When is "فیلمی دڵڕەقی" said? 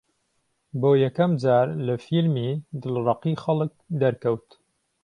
2.05-3.35